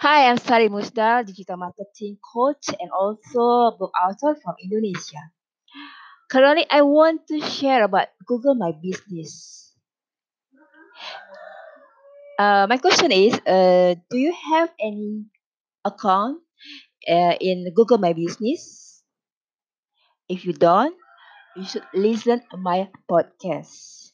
[0.00, 5.20] Hi, I'm Sari Musdar, digital marketing coach and also book author from Indonesia.
[6.30, 9.74] Currently, I want to share about Google My Business.
[12.38, 15.24] Uh, my question is, uh, do you have any
[15.84, 16.40] account
[17.08, 19.02] uh, in Google My Business?
[20.28, 20.94] If you don't,
[21.56, 24.12] you should listen to my podcast.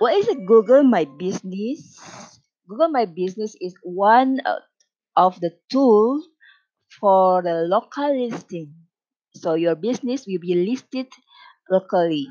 [0.00, 2.37] What is Google My Business?
[2.68, 4.60] Google My Business is one uh,
[5.16, 6.28] of the tools
[7.00, 8.74] for the local listing.
[9.34, 11.08] So your business will be listed
[11.70, 12.28] locally.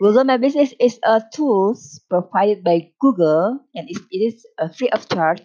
[0.00, 1.76] Google My Business is a tool
[2.08, 5.44] provided by Google and it is uh, free of charge.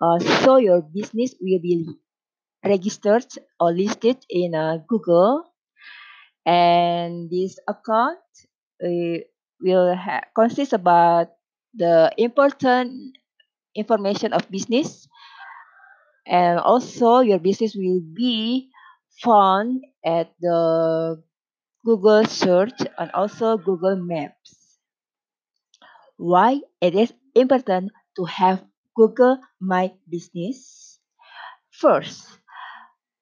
[0.00, 1.86] Uh, so your business will be
[2.64, 3.26] registered
[3.60, 5.44] or listed in uh, Google
[6.46, 8.18] and this account
[8.82, 9.20] uh,
[9.60, 9.94] will
[10.34, 11.28] consist about
[11.74, 13.16] the important
[13.74, 15.08] information of business
[16.26, 18.70] and also your business will be
[19.22, 21.22] found at the
[21.84, 24.78] Google search and also Google Maps.
[26.18, 31.00] Why it is important to have Google My Business?
[31.70, 32.26] First,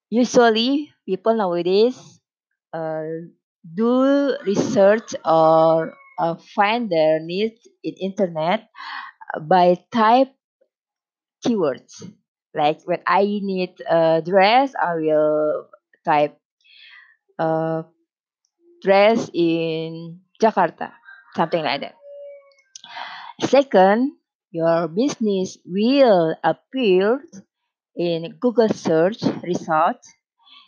[0.09, 1.97] usually people nowadays
[2.73, 3.03] uh,
[3.63, 8.69] do research or uh, find their needs in internet
[9.41, 10.29] by type
[11.45, 12.03] keywords.
[12.53, 15.69] Like when I need a dress, I will
[16.05, 16.37] type
[17.37, 17.83] uh,
[18.81, 20.91] dress in Jakarta,
[21.35, 21.95] something like that.
[23.41, 24.15] Second,
[24.51, 27.21] your business will appear
[27.95, 30.07] in Google search results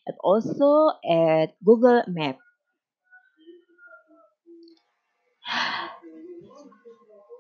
[0.08, 2.38] and also at Google Map.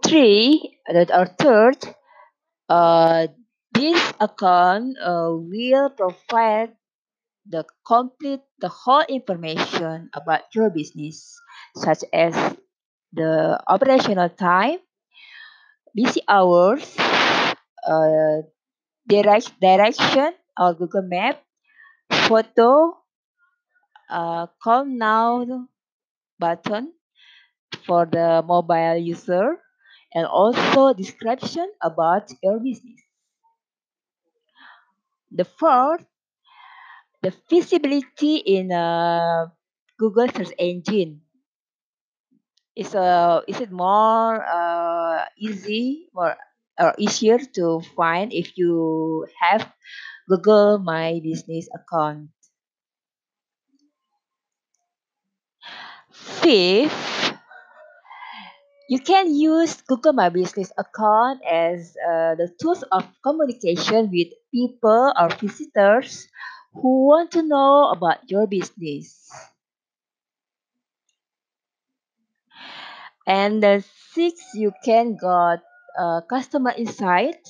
[0.06, 1.78] Three, that or third,
[2.70, 3.28] uh,
[3.74, 6.76] this account uh, will provide
[7.48, 11.40] the complete the whole information about your business,
[11.76, 12.34] such as
[13.14, 14.80] the operational time,
[15.96, 16.84] busy hours,
[17.88, 18.42] uh,
[19.08, 21.44] direct, direction or Google Map,
[22.28, 22.98] photo,
[24.10, 25.46] uh, call now
[26.40, 26.94] button
[27.86, 29.60] for the mobile user,
[30.14, 33.02] and also description about your business.
[35.32, 36.06] The fourth,
[37.24, 39.52] the visibility in a
[39.98, 41.22] Google search engine.
[42.76, 46.36] Is uh, is it more uh, easy more
[46.78, 49.72] or easier to find if you have
[50.30, 52.30] Google My Business account?
[56.14, 57.34] Fifth,
[58.92, 65.14] you can use Google My Business account as uh, the tools of communication with people
[65.20, 66.28] or visitors
[66.74, 69.32] who want to know about your business.
[73.26, 75.62] And the sixth, you can got
[75.98, 77.42] uh, customer insight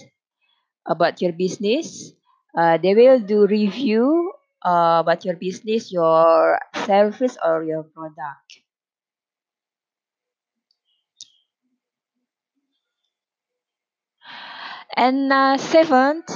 [0.86, 2.14] about your business.
[2.58, 4.34] Uh, they will do review
[4.66, 8.62] uh, about your business, your service, or your product.
[14.96, 16.30] And uh, seventh,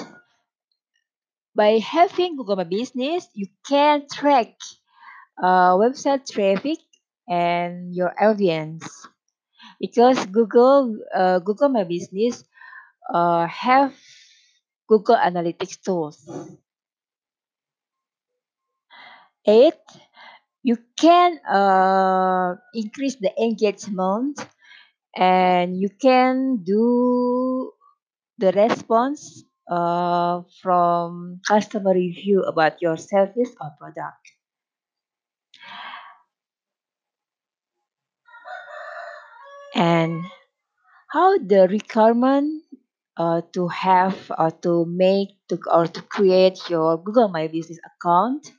[1.55, 4.53] by having Google My Business, you can track
[5.41, 6.79] uh, website traffic
[7.29, 8.85] and your audience
[9.79, 12.43] because Google uh, Google My Business
[13.13, 13.93] uh, have
[14.89, 16.19] Google Analytics tools.
[19.47, 19.81] Eight,
[20.63, 24.39] you can uh, increase the engagement
[25.15, 27.73] and you can do
[28.37, 34.31] the response uh, from customer review about your service or product.
[39.75, 40.23] And
[41.09, 42.63] how the requirement
[43.17, 48.51] uh, to have or to make to, or to create your Google My Business account.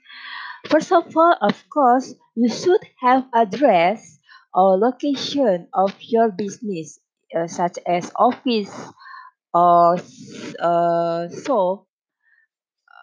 [0.68, 4.18] First of all, of course, you should have address
[4.54, 6.98] or location of your business,
[7.36, 8.72] uh, such as office
[9.56, 9.96] or
[10.60, 11.86] uh, shop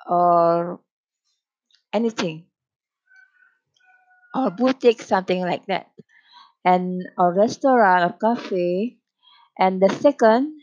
[0.07, 0.79] or
[1.93, 2.45] anything
[4.35, 5.87] or boutique, something like that,
[6.65, 8.97] and a restaurant or cafe.
[9.59, 10.53] And the second,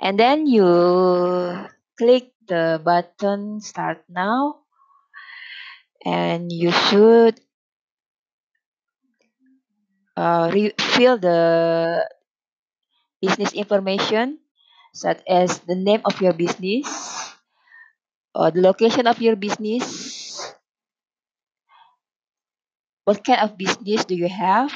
[0.00, 4.64] And then you click the button start now
[6.04, 7.40] and you should
[10.16, 12.08] uh, fill the
[13.22, 14.38] business information
[14.92, 16.84] such as the name of your business
[18.34, 19.84] or the location of your business
[23.04, 24.72] what kind of business do you have?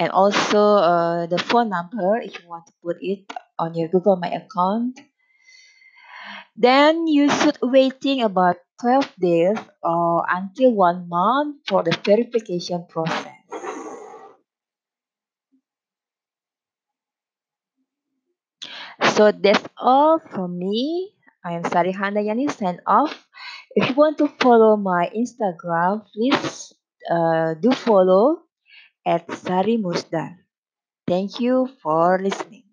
[0.00, 4.16] And also uh, the phone number if you want to put it on your google
[4.16, 4.98] my account.
[6.56, 13.34] Then you should waiting about 12 days or until one month for the verification process.
[19.14, 21.10] So that's all from me.
[21.44, 23.26] I am sari handayani sign off
[23.76, 26.74] if you want to follow my instagram please
[27.10, 28.24] uh, do follow
[29.06, 30.30] at sari musdar
[31.08, 32.67] thank you for listening